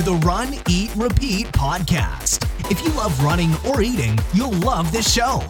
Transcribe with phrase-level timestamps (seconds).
[0.00, 2.48] to the Run, Eat, Repeat podcast.
[2.70, 5.42] If you love running or eating, you'll love this show.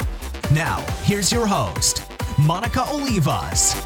[0.53, 3.80] Now, here's your host, Monica Olivas.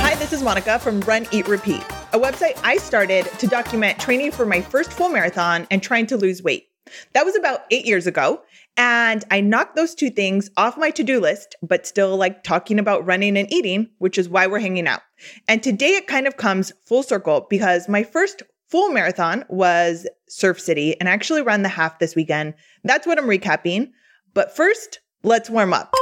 [0.00, 1.82] Hi, this is Monica from Run, Eat, Repeat,
[2.14, 6.16] a website I started to document training for my first full marathon and trying to
[6.16, 6.70] lose weight.
[7.12, 8.40] That was about eight years ago.
[8.76, 12.78] And I knocked those two things off my to do list, but still like talking
[12.78, 15.02] about running and eating, which is why we're hanging out.
[15.46, 20.58] And today it kind of comes full circle because my first full marathon was Surf
[20.58, 22.54] City and I actually ran the half this weekend.
[22.84, 23.90] That's what I'm recapping.
[24.32, 25.92] But first, let's warm up.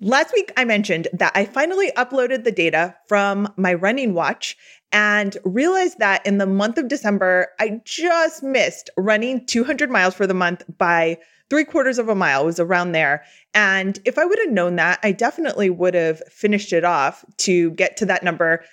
[0.00, 4.56] Last week, I mentioned that I finally uploaded the data from my running watch
[4.96, 10.26] and realized that in the month of December, I just missed running 200 miles for
[10.26, 11.18] the month by
[11.50, 13.22] three quarters of a mile, it was around there.
[13.52, 17.72] And if I would have known that, I definitely would have finished it off to
[17.72, 18.64] get to that number.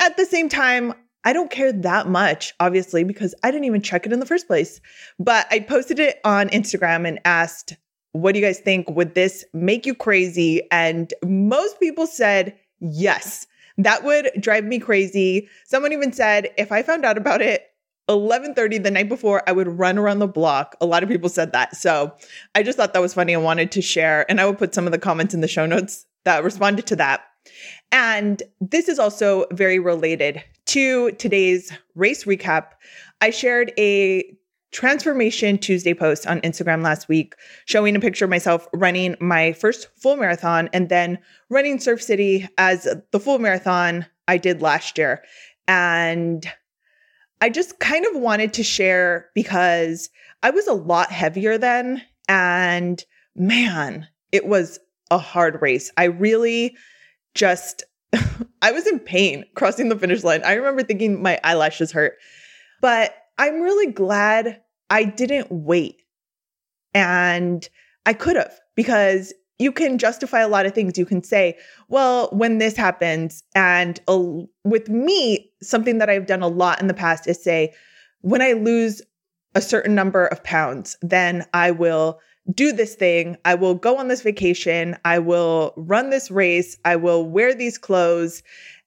[0.00, 4.04] At the same time, I don't care that much, obviously, because I didn't even check
[4.04, 4.80] it in the first place.
[5.20, 7.76] But I posted it on Instagram and asked,
[8.10, 8.90] What do you guys think?
[8.90, 10.62] Would this make you crazy?
[10.72, 13.46] And most people said yes.
[13.78, 15.48] That would drive me crazy.
[15.64, 17.64] Someone even said if I found out about it
[18.08, 20.76] 11:30 the night before, I would run around the block.
[20.80, 21.76] A lot of people said that.
[21.76, 22.14] So,
[22.54, 24.86] I just thought that was funny and wanted to share and I will put some
[24.86, 27.22] of the comments in the show notes that responded to that.
[27.92, 32.72] And this is also very related to today's race recap.
[33.20, 34.36] I shared a
[34.70, 39.88] Transformation Tuesday post on Instagram last week showing a picture of myself running my first
[39.96, 45.24] full marathon and then running Surf City as the full marathon I did last year.
[45.66, 46.46] And
[47.40, 50.10] I just kind of wanted to share because
[50.42, 52.02] I was a lot heavier then.
[52.28, 53.02] And
[53.34, 54.78] man, it was
[55.10, 55.90] a hard race.
[55.96, 56.76] I really
[57.34, 57.84] just,
[58.62, 60.42] I was in pain crossing the finish line.
[60.44, 62.18] I remember thinking my eyelashes hurt.
[62.80, 64.60] But I'm really glad
[64.90, 66.02] I didn't wait.
[66.94, 67.68] And
[68.06, 70.98] I could have because you can justify a lot of things.
[70.98, 71.56] You can say,
[71.88, 74.00] well, when this happens, and
[74.64, 77.74] with me, something that I've done a lot in the past is say,
[78.20, 79.02] when I lose
[79.54, 82.20] a certain number of pounds, then I will
[82.54, 83.36] do this thing.
[83.44, 84.96] I will go on this vacation.
[85.04, 86.78] I will run this race.
[86.84, 88.42] I will wear these clothes.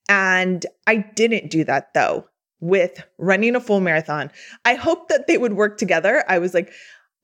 [0.08, 2.26] And I didn't do that though
[2.62, 4.30] with running a full marathon.
[4.64, 6.24] I hoped that they would work together.
[6.28, 6.72] I was like,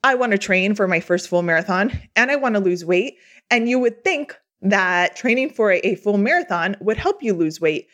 [0.02, 3.16] I want to train for my first full marathon and I want to lose weight.
[3.50, 7.86] And you would think that training for a, full marathon would help you lose weight.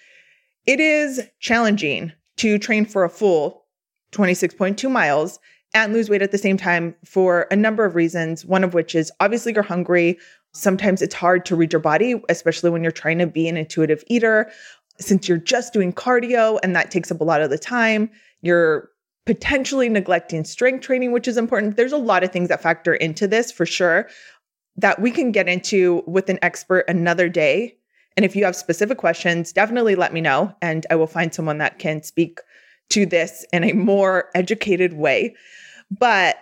[0.66, 3.66] It is challenging to train for a full
[4.12, 5.38] 26.2 miles
[5.74, 8.44] and lose weight at the same time for a number of reasons.
[8.46, 10.18] One of which is obviously you're hungry.
[10.54, 14.02] Sometimes it's hard to read your body, especially when you're trying to be an intuitive
[14.06, 14.50] eater
[14.98, 18.10] since you're just doing cardio and that takes up a lot of the time,
[18.42, 18.90] you're
[19.26, 21.76] potentially neglecting strength training, which is important.
[21.76, 24.08] There's a lot of things that factor into this for sure
[24.76, 27.76] that we can get into with an expert another day.
[28.16, 31.58] And if you have specific questions, definitely let me know and I will find someone
[31.58, 32.40] that can speak
[32.90, 35.34] to this in a more educated way.
[35.90, 36.36] But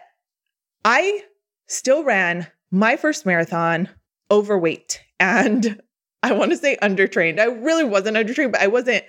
[0.84, 1.22] I
[1.68, 3.88] still ran my first marathon
[4.30, 5.80] overweight and
[6.22, 7.40] I want to say undertrained.
[7.40, 9.04] I really wasn't undertrained, but I wasn't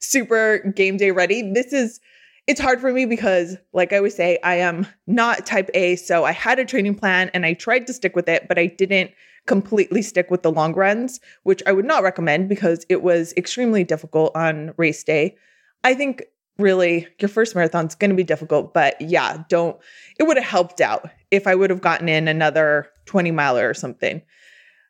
[0.00, 1.52] super game day ready.
[1.52, 2.00] This is
[2.46, 6.24] it's hard for me because like I always say, I am not type A, so
[6.24, 9.10] I had a training plan and I tried to stick with it, but I didn't
[9.46, 13.84] completely stick with the long runs, which I would not recommend because it was extremely
[13.84, 15.36] difficult on race day.
[15.84, 16.22] I think
[16.58, 19.78] really your first marathon is going to be difficult, but yeah, don't
[20.18, 23.74] it would have helped out if I would have gotten in another 20 miler or
[23.74, 24.22] something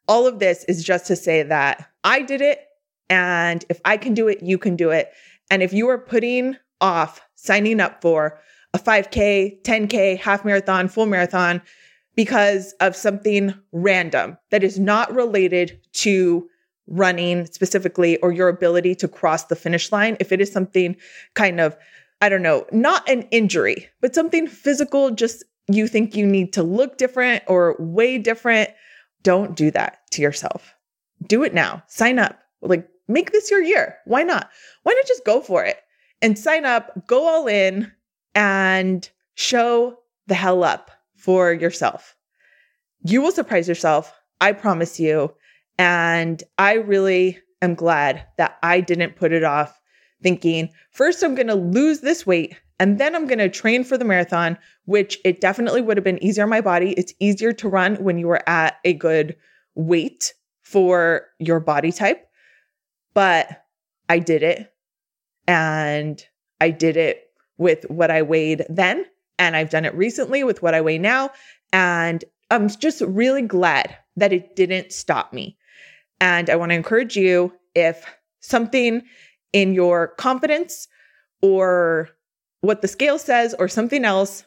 [0.09, 2.65] all of this is just to say that I did it.
[3.11, 5.13] And if I can do it, you can do it.
[5.51, 8.41] And if you are putting off signing up for
[8.75, 11.63] a 5K, 10K, half marathon, full marathon
[12.17, 16.49] because of something random that is not related to
[16.89, 20.97] running specifically or your ability to cross the finish line, if it is something
[21.35, 21.77] kind of,
[22.21, 26.63] I don't know, not an injury, but something physical, just you think you need to
[26.63, 28.71] look different or way different,
[29.23, 30.75] don't do that to yourself.
[31.27, 31.83] Do it now.
[31.89, 32.39] Sign up.
[32.61, 33.97] Like, make this your year.
[34.05, 34.51] Why not?
[34.83, 35.79] Why not just go for it
[36.23, 37.93] and sign up, go all in,
[38.35, 42.17] and show the hell up for yourself?
[43.03, 44.13] You will surprise yourself.
[44.41, 45.35] I promise you.
[45.79, 49.81] And I really am glad that I didn't put it off
[50.23, 53.99] thinking, first, I'm going to lose this weight and then I'm going to train for
[53.99, 56.93] the marathon, which it definitely would have been easier on my body.
[56.93, 59.37] It's easier to run when you are at a good
[59.75, 62.29] weight for your body type.
[63.15, 63.65] but
[64.09, 64.73] I did it.
[65.47, 66.25] And
[66.61, 69.05] I did it with what I weighed then.
[69.39, 71.31] And I've done it recently with what I weigh now.
[71.73, 75.57] And I'm just really glad that it didn't stop me.
[76.21, 78.05] And I want to encourage you if
[78.41, 79.03] something
[79.53, 80.89] in your confidence
[81.43, 82.11] or
[82.61, 84.45] what the scale says or something else,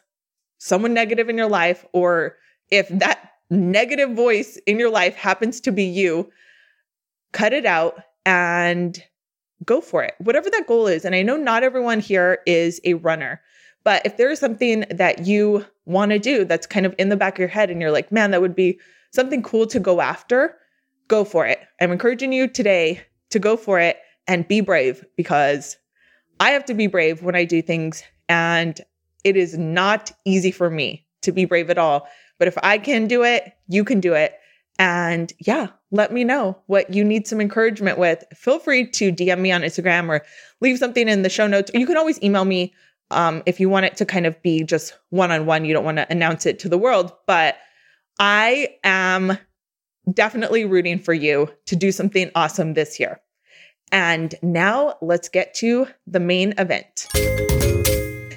[0.58, 2.36] someone negative in your life, or
[2.70, 6.30] if that negative voice in your life happens to be you,
[7.32, 9.02] cut it out and
[9.64, 10.14] go for it.
[10.18, 11.04] Whatever that goal is.
[11.04, 13.40] And I know not everyone here is a runner,
[13.84, 17.16] but if there is something that you want to do that's kind of in the
[17.16, 18.78] back of your head and you're like, man, that would be
[19.12, 20.56] something cool to go after,
[21.08, 21.60] go for it.
[21.80, 25.76] I'm encouraging you today to go for it and be brave because
[26.42, 28.02] I have to be brave when I do things.
[28.28, 28.80] And
[29.22, 32.08] it is not easy for me to be brave at all.
[32.40, 34.34] But if I can do it, you can do it.
[34.76, 38.24] And yeah, let me know what you need some encouragement with.
[38.34, 40.24] Feel free to DM me on Instagram or
[40.60, 41.70] leave something in the show notes.
[41.74, 42.74] You can always email me
[43.12, 45.64] um, if you want it to kind of be just one on one.
[45.64, 47.12] You don't want to announce it to the world.
[47.28, 47.56] But
[48.18, 49.38] I am
[50.12, 53.20] definitely rooting for you to do something awesome this year.
[53.92, 57.06] And now let's get to the main event.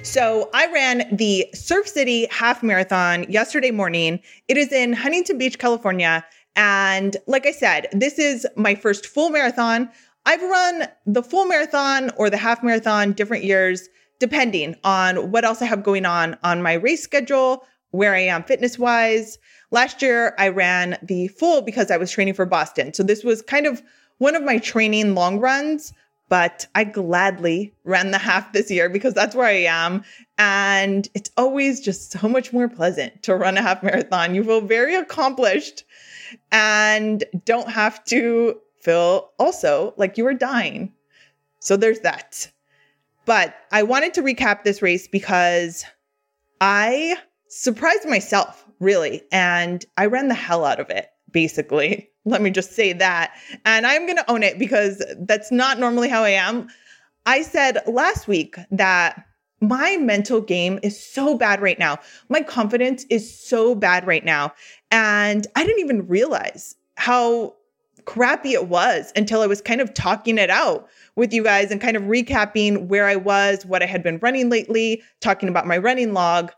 [0.06, 4.20] So I ran the Surf City half marathon yesterday morning.
[4.48, 6.24] It is in Huntington Beach, California.
[6.54, 9.90] And like I said, this is my first full marathon.
[10.26, 13.88] I've run the full marathon or the half marathon different years,
[14.20, 18.44] depending on what else I have going on on my race schedule, where I am
[18.44, 19.38] fitness wise.
[19.70, 22.94] Last year, I ran the full because I was training for Boston.
[22.94, 23.82] So this was kind of
[24.18, 25.92] one of my training long runs,
[26.28, 30.02] but I gladly ran the half this year because that's where I am.
[30.38, 34.34] And it's always just so much more pleasant to run a half marathon.
[34.34, 35.84] You feel very accomplished
[36.50, 40.92] and don't have to feel also like you are dying.
[41.60, 42.50] So there's that.
[43.24, 45.84] But I wanted to recap this race because
[46.60, 47.16] I
[47.48, 52.10] surprised myself, really, and I ran the hell out of it, basically.
[52.26, 53.34] Let me just say that.
[53.64, 56.68] And I'm going to own it because that's not normally how I am.
[57.24, 59.24] I said last week that
[59.60, 61.98] my mental game is so bad right now.
[62.28, 64.52] My confidence is so bad right now.
[64.90, 67.54] And I didn't even realize how
[68.04, 71.80] crappy it was until I was kind of talking it out with you guys and
[71.80, 75.78] kind of recapping where I was, what I had been running lately, talking about my
[75.78, 76.52] running log.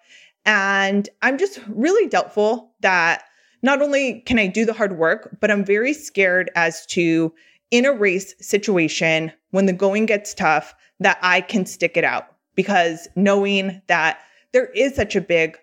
[0.44, 3.22] And I'm just really doubtful that
[3.62, 7.32] not only can I do the hard work, but I'm very scared as to
[7.70, 12.34] in a race situation when the going gets tough that I can stick it out
[12.54, 14.20] because knowing that
[14.52, 15.58] there is such a big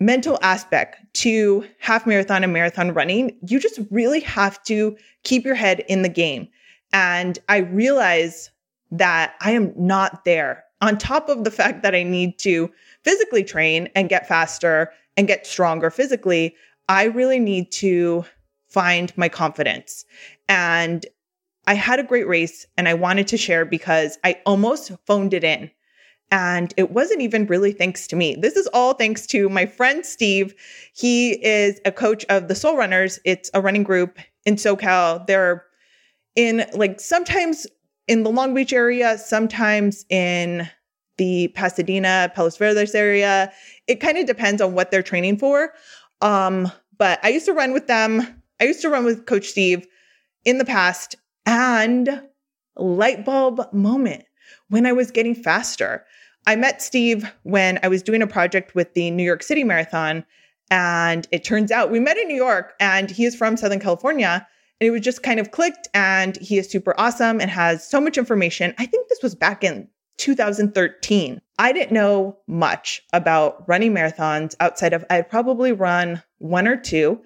[0.00, 5.54] mental aspect to half marathon and marathon running, you just really have to keep your
[5.54, 6.48] head in the game.
[6.92, 8.50] And I realize
[8.90, 10.64] that I am not there.
[10.80, 12.70] On top of the fact that I need to
[13.04, 16.56] physically train and get faster and get stronger physically,
[16.90, 18.24] I really need to
[18.68, 20.04] find my confidence.
[20.48, 21.06] And
[21.68, 25.44] I had a great race and I wanted to share because I almost phoned it
[25.44, 25.70] in.
[26.32, 28.34] And it wasn't even really thanks to me.
[28.34, 30.52] This is all thanks to my friend Steve.
[30.92, 33.20] He is a coach of the Soul Runners.
[33.24, 35.24] It's a running group in SoCal.
[35.28, 35.64] They're
[36.34, 37.68] in like sometimes
[38.08, 40.68] in the Long Beach area, sometimes in
[41.18, 43.52] the Pasadena, Palos Verdes area.
[43.86, 45.72] It kind of depends on what they're training for.
[46.20, 48.42] Um, but I used to run with them.
[48.60, 49.86] I used to run with Coach Steve
[50.44, 52.22] in the past and
[52.76, 54.24] light bulb moment
[54.68, 56.04] when I was getting faster.
[56.46, 60.24] I met Steve when I was doing a project with the New York City Marathon.
[60.70, 64.46] And it turns out we met in New York and he is from Southern California.
[64.80, 65.88] And it was just kind of clicked.
[65.94, 68.74] And he is super awesome and has so much information.
[68.78, 69.88] I think this was back in
[70.20, 71.40] 2013.
[71.58, 77.20] I didn't know much about running marathons outside of I'd probably run one or two.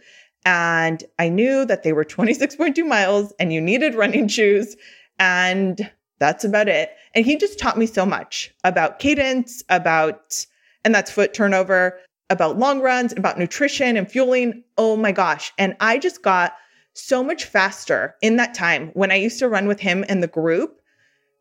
[0.47, 4.77] And I knew that they were 26.2 miles and you needed running shoes.
[5.19, 6.91] And that's about it.
[7.15, 10.47] And he just taught me so much about cadence, about,
[10.85, 11.99] and that's foot turnover,
[12.31, 14.63] about long runs, about nutrition and fueling.
[14.79, 15.53] Oh my gosh.
[15.59, 16.55] And I just got
[16.93, 20.29] so much faster in that time when I used to run with him in the
[20.29, 20.81] group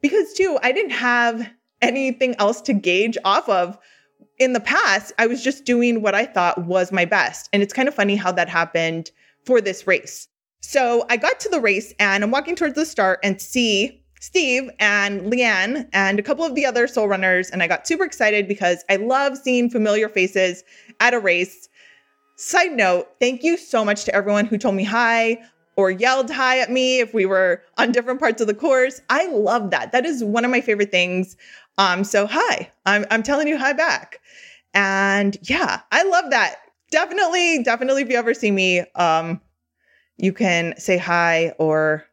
[0.04, 1.50] because too, I didn't have
[1.82, 3.80] anything else to gauge off of.
[4.38, 7.50] In the past, I was just doing what I thought was my best.
[7.54, 9.12] And it's kind of funny how that happened
[9.46, 10.28] for this race.
[10.62, 14.70] So I got to the race and I'm walking towards the start and see Steve
[14.80, 17.50] and Leanne and a couple of the other soul runners.
[17.50, 20.64] And I got super excited because I love seeing familiar faces
[21.00, 21.70] at a race.
[22.36, 25.38] Side note, thank you so much to everyone who told me hi
[25.76, 29.02] or yelled hi at me if we were on different parts of the course.
[29.10, 29.92] I love that.
[29.92, 31.36] That is one of my favorite things.
[31.78, 34.20] Um, so hi, I'm I'm telling you hi back.
[34.74, 36.58] And yeah, I love that.
[36.92, 39.42] Definitely, definitely if you ever see me, um,
[40.18, 42.06] you can say hi or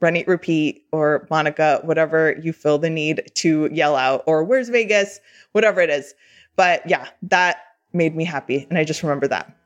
[0.00, 4.68] Run Eat Repeat or Monica, whatever you feel the need to yell out, or where's
[4.68, 5.20] Vegas,
[5.52, 6.14] whatever it is.
[6.56, 7.58] But yeah, that
[7.92, 8.66] made me happy.
[8.68, 9.56] And I just remember that.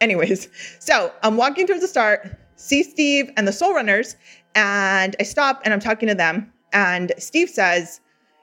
[0.00, 0.48] Anyways,
[0.78, 4.16] so I'm walking towards the start, see Steve and the Soul Runners,
[4.54, 6.52] and I stop and I'm talking to them.
[6.72, 8.00] And Steve says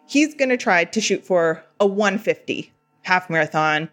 [0.08, 2.72] he's going to try to shoot for a 150
[3.04, 3.90] half marathon.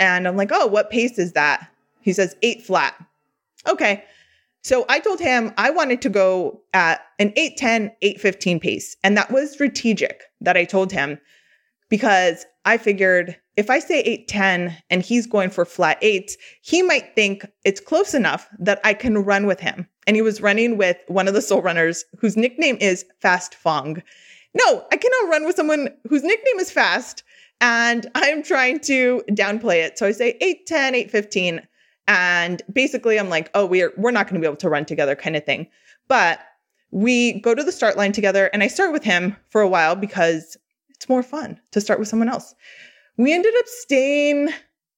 [0.00, 1.68] And I'm like, oh, what pace is that?
[2.00, 2.94] He says eight flat.
[3.68, 4.04] Okay.
[4.62, 8.96] So I told him I wanted to go at an 810, 815 pace.
[9.04, 11.18] And that was strategic that I told him
[11.90, 17.14] because I figured if I say 810 and he's going for flat eights, he might
[17.14, 19.86] think it's close enough that I can run with him.
[20.06, 24.02] And he was running with one of the soul runners whose nickname is Fast Fong.
[24.54, 27.22] No, I cannot run with someone whose nickname is Fast.
[27.60, 29.98] And I'm trying to downplay it.
[29.98, 31.68] So I say 810, 815.
[32.06, 35.14] And basically I'm like, oh, we're we're not going to be able to run together
[35.14, 35.68] kind of thing.
[36.08, 36.40] But
[36.90, 39.96] we go to the start line together and I start with him for a while
[39.96, 40.56] because
[41.04, 42.54] it's more fun to start with someone else.
[43.18, 44.48] We ended up staying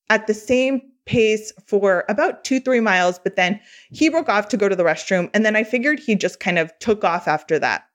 [0.08, 3.60] at the same pace for about two, three miles, but then
[3.90, 5.28] he broke off to go to the restroom.
[5.34, 7.88] And then I figured he just kind of took off after that.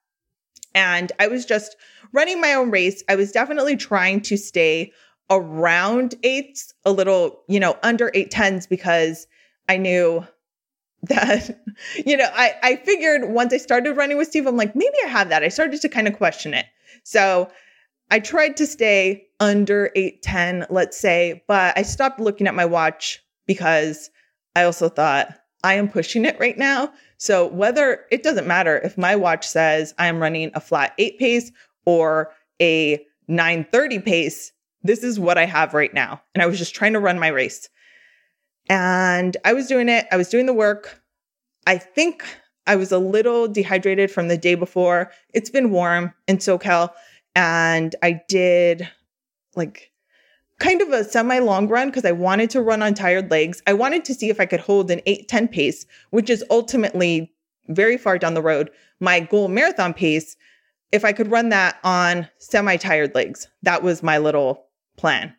[0.76, 1.78] And I was just
[2.12, 3.02] running my own race.
[3.08, 4.92] I was definitely trying to stay
[5.30, 9.26] around eights, a little, you know, under eight tens because
[9.70, 10.28] I knew
[11.04, 11.62] that,
[12.06, 15.08] you know, I, I figured once I started running with Steve, I'm like, maybe I
[15.08, 15.44] have that.
[15.44, 16.66] I started to kind of question it.
[17.04, 17.50] So
[18.12, 23.24] I tried to stay under 810, let's say, but I stopped looking at my watch
[23.48, 24.10] because
[24.54, 26.92] I also thought I am pushing it right now.
[27.18, 31.20] So whether it doesn't matter if my watch says I am running a flat 8
[31.20, 31.52] pace
[31.86, 34.52] or a 930 pace,
[34.84, 36.22] this is what I have right now.
[36.36, 37.70] And I was just trying to run my race.
[38.70, 41.02] And I was doing it, I was doing the work.
[41.66, 42.24] I think
[42.68, 45.12] I was a little dehydrated from the day before.
[45.34, 46.92] It's been warm in SoCal
[47.36, 48.88] and I did
[49.56, 49.92] like
[50.60, 53.62] kind of a semi long run because I wanted to run on tired legs.
[53.68, 57.34] I wanted to see if I could hold an 8 10 pace, which is ultimately
[57.68, 58.70] very far down the road,
[59.00, 60.36] my goal marathon pace.
[60.92, 64.66] If I could run that on semi tired legs, that was my little
[64.98, 65.34] plan.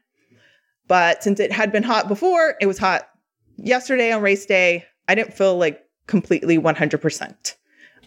[0.88, 3.08] But since it had been hot before, it was hot
[3.56, 4.84] yesterday on race day.
[5.08, 7.54] I didn't feel like completely 100%.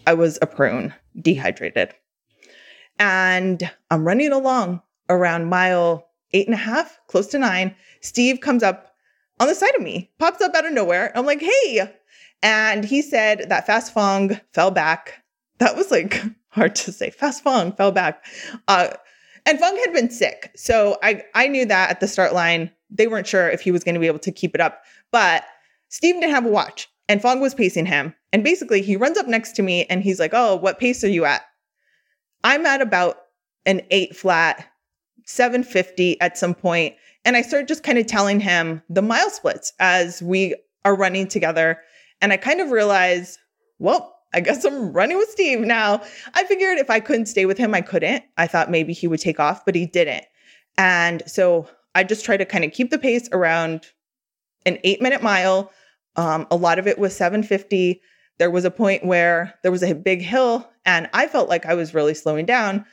[0.06, 1.94] I was a prune, dehydrated.
[2.98, 7.74] And I'm running along around mile eight and a half, close to nine.
[8.00, 8.94] Steve comes up
[9.40, 11.12] on the side of me, pops up out of nowhere.
[11.14, 11.92] I'm like, hey.
[12.42, 15.22] And he said that Fast Fong fell back.
[15.58, 17.10] That was like hard to say.
[17.10, 18.24] Fast Fong fell back.
[18.68, 18.88] Uh,
[19.44, 20.50] and Fong had been sick.
[20.56, 23.84] So I, I knew that at the start line, they weren't sure if he was
[23.84, 24.82] going to be able to keep it up.
[25.12, 25.44] But
[25.88, 28.14] Steve didn't have a watch and Fong was pacing him.
[28.32, 31.08] And basically, he runs up next to me and he's like, Oh, what pace are
[31.08, 31.42] you at?
[32.44, 33.16] I'm at about
[33.64, 34.66] an eight flat,
[35.24, 39.72] 750 at some point, And I started just kind of telling him the mile splits
[39.80, 41.80] as we are running together.
[42.20, 43.38] And I kind of realized,
[43.80, 46.02] well, I guess I'm running with Steve now.
[46.34, 48.22] I figured if I couldn't stay with him, I couldn't.
[48.36, 50.24] I thought maybe he would take off, but he didn't.
[50.78, 53.86] And so I just tried to kind of keep the pace around
[54.64, 55.72] an eight minute mile.
[56.16, 58.00] Um, a lot of it was 750.
[58.38, 61.74] There was a point where there was a big hill and I felt like I
[61.74, 62.84] was really slowing down.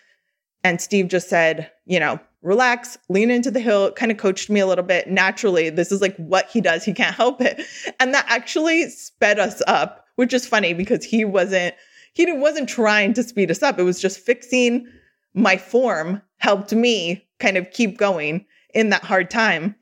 [0.63, 4.59] And Steve just said, you know, relax, lean into the hill, kind of coached me
[4.59, 5.69] a little bit naturally.
[5.69, 6.83] This is like what he does.
[6.83, 7.61] He can't help it.
[7.99, 11.75] And that actually sped us up, which is funny because he wasn't
[12.15, 13.79] he wasn't trying to speed us up.
[13.79, 14.87] It was just fixing
[15.33, 19.75] my form helped me kind of keep going in that hard time.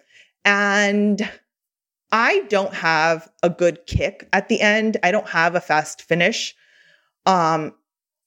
[0.45, 1.29] And
[2.11, 4.97] I don't have a good kick at the end.
[5.03, 6.55] I don't have a fast finish.
[7.25, 7.73] Um,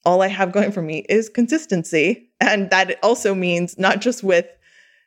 [0.05, 2.31] all I have going for me is consistency.
[2.41, 4.47] And that also means not just with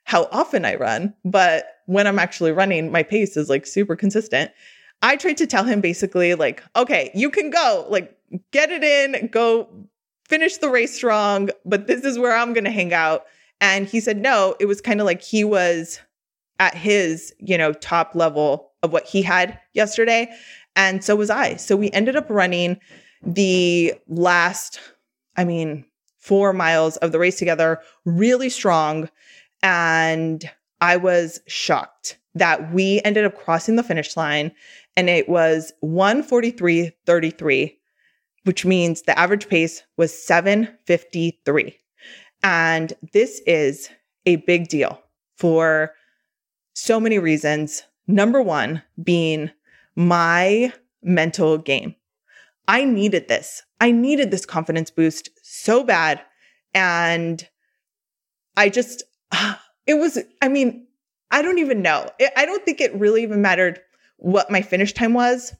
[0.03, 4.51] how often I run, but when I'm actually running, my pace is like super consistent.
[5.01, 8.17] I tried to tell him basically, like, okay, you can go, like,
[8.51, 9.69] get it in, go
[10.27, 13.25] finish the race strong, but this is where I'm going to hang out.
[13.61, 15.99] And he said, no, it was kind of like he was
[16.59, 20.29] at his, you know, top level of what he had yesterday.
[20.75, 21.55] And so was I.
[21.55, 22.79] So we ended up running
[23.23, 24.79] the last,
[25.35, 25.85] I mean,
[26.19, 29.09] four miles of the race together really strong.
[29.63, 30.49] And
[30.81, 34.51] I was shocked that we ended up crossing the finish line
[34.95, 37.75] and it was 143.33,
[38.43, 41.77] which means the average pace was 753.
[42.43, 43.89] And this is
[44.25, 45.01] a big deal
[45.37, 45.93] for
[46.73, 47.83] so many reasons.
[48.07, 49.51] Number one being
[49.95, 50.71] my
[51.03, 51.95] mental game.
[52.67, 53.63] I needed this.
[53.79, 56.21] I needed this confidence boost so bad.
[56.73, 57.47] And
[58.55, 59.03] I just,
[59.87, 60.87] it was, I mean,
[61.31, 62.09] I don't even know.
[62.35, 63.81] I don't think it really even mattered
[64.17, 65.53] what my finish time was.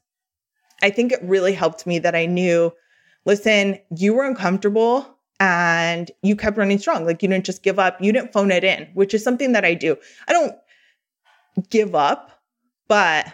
[0.82, 2.72] I think it really helped me that I knew,
[3.26, 7.06] listen, you were uncomfortable and you kept running strong.
[7.06, 9.66] Like you didn't just give up, you didn't phone it in, which is something that
[9.66, 9.98] I do.
[10.28, 10.56] I don't
[11.70, 12.37] give up,
[12.88, 13.32] but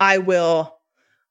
[0.00, 0.78] I will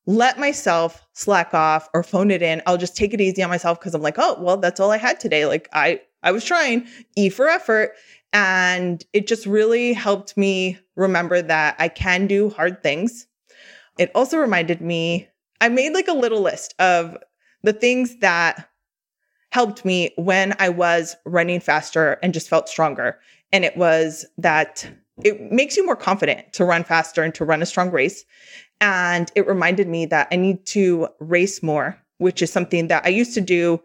[0.06, 2.62] let myself slack off or phone it in.
[2.66, 4.98] I'll just take it easy on myself because I'm like, oh, well, that's all I
[4.98, 5.46] had today.
[5.46, 7.94] Like I I was trying E for effort.
[8.32, 13.28] And it just really helped me remember that I can do hard things.
[14.00, 15.28] It also reminded me,
[15.62, 17.16] I made like a little list of
[17.62, 18.68] the things that
[19.52, 23.20] helped me when I was running faster and just felt stronger.
[23.52, 24.92] And it was that
[25.24, 28.26] it makes you more confident to run faster and to run a strong race.
[28.82, 33.10] And it reminded me that I need to race more, which is something that I
[33.10, 33.82] used to do.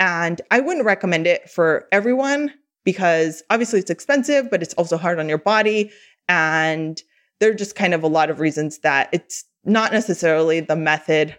[0.00, 2.52] And I wouldn't recommend it for everyone
[2.84, 5.90] because obviously it's expensive, but it's also hard on your body.
[6.28, 7.00] And
[7.38, 11.36] there are just kind of a lot of reasons that it's not necessarily the method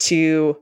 [0.00, 0.56] to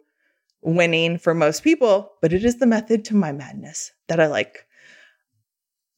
[0.62, 4.66] winning for most people, but it is the method to my madness that I like.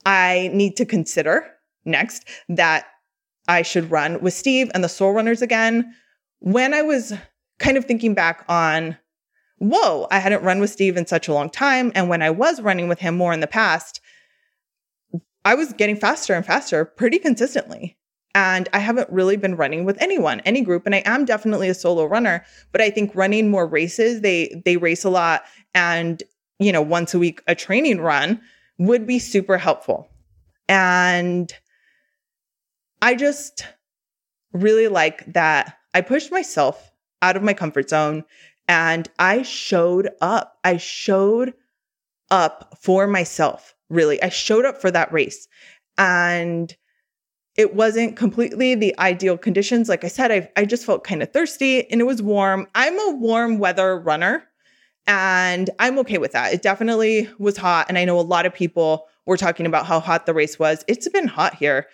[0.04, 1.46] I need to consider
[1.84, 2.86] next that
[3.48, 5.94] I should run with Steve and the Soul Runners again.
[6.40, 7.12] When I was
[7.58, 8.96] kind of thinking back on,
[9.58, 11.90] whoa, I hadn't run with Steve in such a long time.
[11.94, 14.00] And when I was running with him more in the past,
[15.44, 17.96] I was getting faster and faster pretty consistently.
[18.34, 20.84] And I haven't really been running with anyone, any group.
[20.84, 24.76] And I am definitely a solo runner, but I think running more races, they they
[24.76, 26.22] race a lot and
[26.58, 28.40] you know, once a week a training run
[28.78, 30.08] would be super helpful.
[30.68, 31.52] And
[33.00, 33.64] I just
[34.52, 38.24] really like that I pushed myself out of my comfort zone
[38.66, 40.58] and I showed up.
[40.64, 41.54] I showed
[42.30, 44.22] up for myself really.
[44.22, 45.48] I showed up for that race
[45.96, 46.74] and
[47.56, 49.88] it wasn't completely the ideal conditions.
[49.88, 52.68] Like I said, I, I just felt kind of thirsty and it was warm.
[52.74, 54.44] I'm a warm weather runner
[55.08, 56.52] and I'm okay with that.
[56.52, 57.86] It definitely was hot.
[57.88, 60.84] And I know a lot of people were talking about how hot the race was.
[60.86, 61.88] It's been hot here,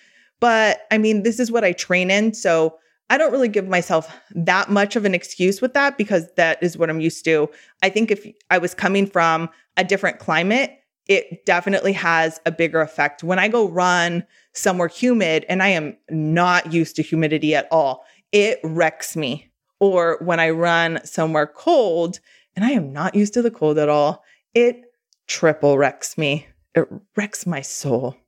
[0.45, 2.35] but I mean, this is what I train in.
[2.35, 2.77] So
[3.09, 6.77] I don't really give myself that much of an excuse with that because that is
[6.77, 7.49] what I'm used to.
[7.83, 12.83] I think if I was coming from a different climate, it definitely has a bigger
[12.83, 13.25] effect.
[13.25, 18.05] When I go run somewhere humid and I am not used to humidity at all,
[18.31, 19.51] it wrecks me.
[19.81, 22.21] Or when I run somewhere cold
[22.55, 24.83] and I am not used to the cold at all, it
[25.27, 26.49] triple wrecks me.
[26.75, 28.19] It wrecks my soul.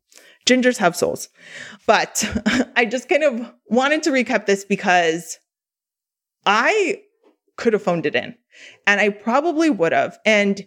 [0.46, 1.28] Gingers have souls.
[1.86, 2.24] But
[2.76, 5.38] I just kind of wanted to recap this because
[6.46, 7.02] I
[7.56, 8.34] could have phoned it in
[8.86, 10.18] and I probably would have.
[10.24, 10.64] And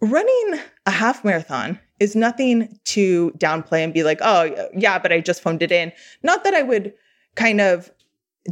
[0.00, 5.20] running a half marathon is nothing to downplay and be like, oh, yeah, but I
[5.20, 5.92] just phoned it in.
[6.22, 6.94] Not that I would
[7.34, 7.90] kind of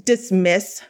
[0.04, 0.82] dismiss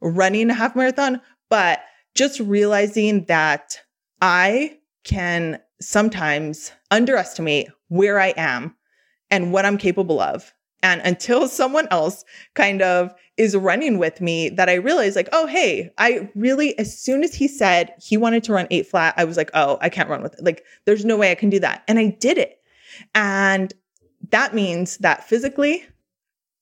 [0.00, 1.80] running a half marathon, but
[2.14, 3.80] just realizing that
[4.20, 8.74] I can sometimes underestimate where I am
[9.34, 10.54] and what I'm capable of.
[10.84, 15.46] And until someone else kind of is running with me, that I realized, like, oh,
[15.46, 19.24] hey, I really, as soon as he said he wanted to run eight flat, I
[19.24, 20.44] was like, oh, I can't run with it.
[20.44, 21.82] Like, there's no way I can do that.
[21.88, 22.60] And I did it.
[23.14, 23.74] And
[24.30, 25.84] that means that physically,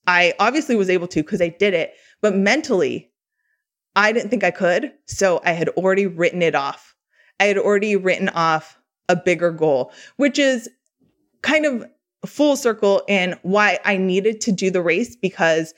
[0.06, 3.10] I obviously was able to because I did it, but mentally,
[3.96, 4.92] I didn't think I could.
[5.06, 6.94] So I had already written it off.
[7.38, 10.70] I had already written off a bigger goal, which is
[11.42, 11.84] kind of
[12.26, 15.74] full circle in why I needed to do the race because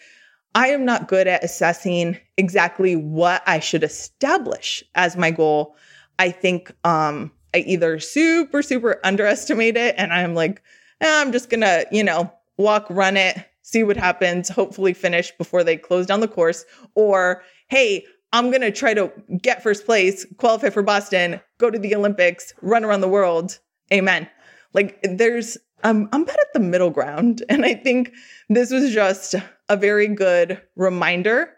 [0.55, 5.77] I am not good at assessing exactly what I should establish as my goal.
[6.19, 10.63] I think um, I either super, super underestimate it and I'm like,
[11.01, 15.65] eh, I'm just gonna, you know, walk, run it, see what happens, hopefully finish before
[15.65, 16.65] they close down the course.
[16.95, 21.95] Or, hey, I'm gonna try to get first place, qualify for Boston, go to the
[21.97, 23.59] Olympics, run around the world.
[23.93, 24.29] Amen.
[24.73, 27.43] Like there's I'm I'm bad at the middle ground.
[27.49, 28.13] And I think
[28.49, 29.35] this was just
[29.69, 31.51] a very good reminder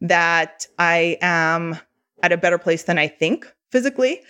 [0.00, 1.78] that I am
[2.22, 4.22] at a better place than I think physically.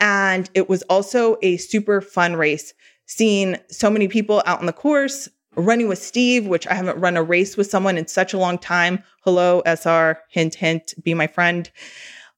[0.00, 2.74] And it was also a super fun race,
[3.06, 7.16] seeing so many people out on the course, running with Steve, which I haven't run
[7.16, 9.02] a race with someone in such a long time.
[9.22, 11.70] Hello, SR, hint, hint, be my friend.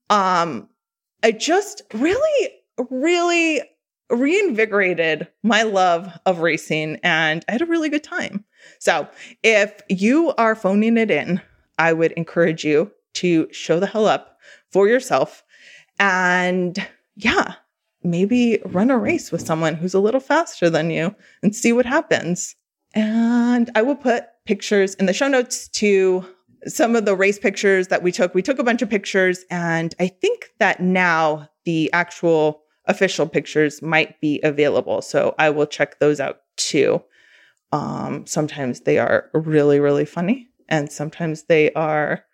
[0.08, 0.68] Um,
[1.24, 2.50] I just really,
[2.90, 3.62] really
[4.10, 8.44] reinvigorated my love of racing and I had a really good time.
[8.78, 9.08] So
[9.42, 11.40] if you are phoning it in,
[11.78, 14.38] I would encourage you to show the hell up
[14.70, 15.44] for yourself
[15.98, 17.54] and yeah,
[18.02, 21.86] maybe run a race with someone who's a little faster than you and see what
[21.86, 22.54] happens.
[22.94, 26.24] And I will put pictures in the show notes to
[26.66, 28.34] some of the race pictures that we took.
[28.34, 33.82] We took a bunch of pictures, and I think that now the actual official pictures
[33.82, 35.02] might be available.
[35.02, 37.02] So I will check those out too.
[37.72, 42.24] Um, sometimes they are really, really funny, and sometimes they are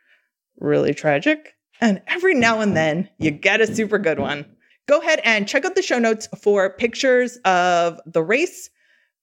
[0.61, 1.55] really tragic.
[1.81, 4.47] And every now and then you get a super good one.
[4.87, 8.71] Go ahead and check out the show notes for pictures of the race,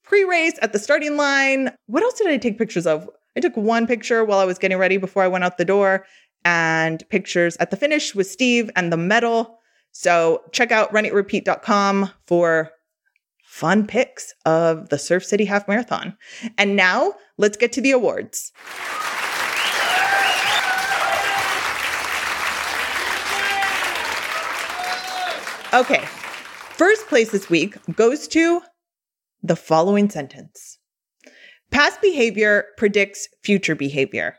[0.03, 1.71] pre race at the starting line.
[1.85, 3.09] What else did I take pictures of?
[3.37, 6.05] I took one picture while I was getting ready before I went out the door,
[6.43, 9.60] and pictures at the finish with Steve and the medal.
[9.91, 12.71] So check out runeatrepeat.com for
[13.43, 16.17] fun pics of the Surf City Half Marathon.
[16.57, 18.51] And now let's get to the awards.
[25.73, 26.03] Okay.
[26.75, 28.61] First place this week goes to
[29.43, 30.79] the following sentence
[31.71, 34.35] Past behavior predicts future behavior.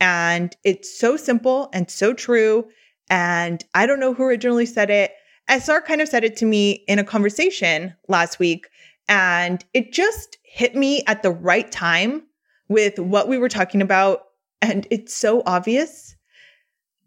[0.00, 2.66] And it's so simple and so true.
[3.08, 5.12] And I don't know who originally said it.
[5.48, 8.68] SR kind of said it to me in a conversation last week.
[9.08, 12.22] And it just hit me at the right time
[12.68, 14.22] with what we were talking about.
[14.60, 16.16] And it's so obvious,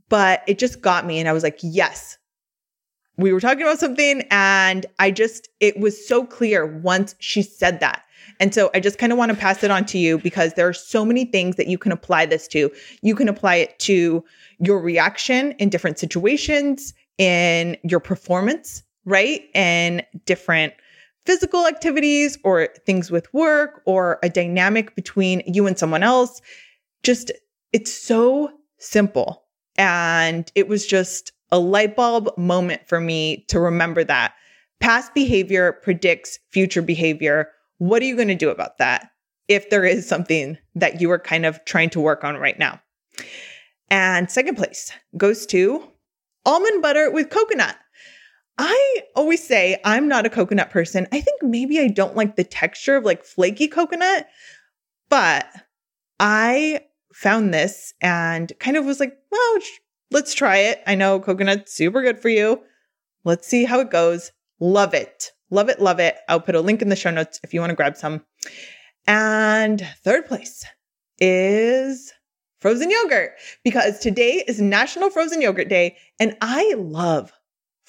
[0.07, 1.19] but it just got me.
[1.19, 2.17] And I was like, yes,
[3.17, 4.23] we were talking about something.
[4.31, 8.03] And I just, it was so clear once she said that.
[8.39, 10.67] And so I just kind of want to pass it on to you because there
[10.67, 12.71] are so many things that you can apply this to.
[13.01, 14.23] You can apply it to
[14.59, 19.43] your reaction in different situations, in your performance, right?
[19.53, 20.73] And different
[21.25, 26.41] physical activities or things with work or a dynamic between you and someone else.
[27.03, 27.31] Just,
[27.73, 29.43] it's so simple.
[29.77, 34.33] And it was just a light bulb moment for me to remember that
[34.79, 37.49] past behavior predicts future behavior
[37.79, 39.11] what are you going to do about that
[39.47, 42.79] if there is something that you are kind of trying to work on right now?
[43.89, 45.83] And second place goes to
[46.45, 47.75] almond butter with coconut.
[48.57, 51.07] I always say I'm not a coconut person.
[51.11, 54.27] I think maybe I don't like the texture of like flaky coconut,
[55.09, 55.47] but
[56.19, 56.81] I
[57.13, 59.57] found this and kind of was like, well,
[60.11, 60.81] let's try it.
[60.85, 62.61] I know coconut's super good for you.
[63.23, 64.31] Let's see how it goes.
[64.59, 65.31] Love it.
[65.51, 66.17] Love it, love it.
[66.27, 68.23] I'll put a link in the show notes if you want to grab some.
[69.07, 70.65] And third place
[71.19, 72.13] is
[72.59, 73.31] frozen yogurt
[73.63, 77.31] because today is National Frozen Yogurt Day and I love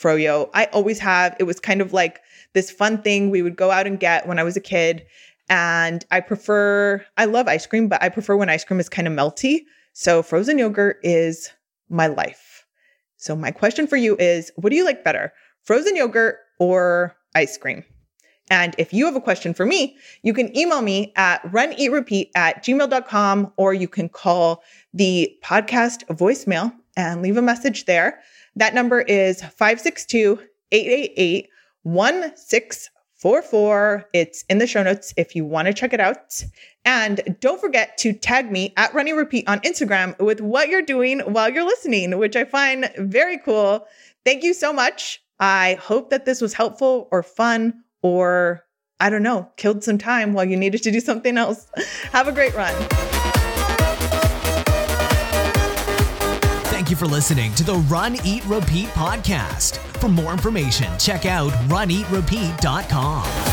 [0.01, 0.49] froyo.
[0.55, 1.37] I always have.
[1.39, 2.21] It was kind of like
[2.55, 5.05] this fun thing we would go out and get when I was a kid.
[5.49, 9.09] And I prefer, I love ice cream, but I prefer when ice cream is kind
[9.09, 9.61] of melty.
[9.93, 11.51] So frozen yogurt is
[11.89, 12.65] my life.
[13.17, 15.33] So my question for you is what do you like better,
[15.65, 17.85] frozen yogurt or ice cream.
[18.51, 22.65] And if you have a question for me, you can email me at runeatrepeat at
[22.65, 28.21] gmail.com or you can call the podcast voicemail and leave a message there.
[28.57, 30.41] That number is 562
[30.73, 31.49] 888
[31.85, 34.09] 1644.
[34.13, 36.43] It's in the show notes if you want to check it out.
[36.85, 40.83] And don't forget to tag me at Run Eat Repeat on Instagram with what you're
[40.83, 43.87] doing while you're listening, which I find very cool.
[44.25, 45.23] Thank you so much.
[45.41, 48.65] I hope that this was helpful or fun or
[49.01, 51.67] I don't know, killed some time while you needed to do something else.
[52.13, 52.75] Have a great run.
[56.65, 59.79] Thank you for listening to the Run, Eat, Repeat podcast.
[59.99, 63.50] For more information, check out runeatrepeat.com.